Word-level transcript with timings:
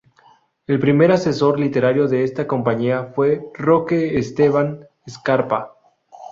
El 0.65 0.79
primer 0.79 1.11
asesor 1.11 1.59
literario 1.59 2.07
de 2.07 2.23
esta 2.23 2.47
compañía 2.47 3.11
fue 3.13 3.39
Roque 3.53 4.17
Esteban 4.17 4.87
Scarpa. 5.07 5.75